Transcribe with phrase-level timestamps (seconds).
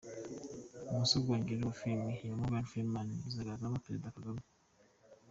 [0.91, 4.41] Umusogongero wa filime ya Morgan Freeman izagaragaramo Perezida Kagame.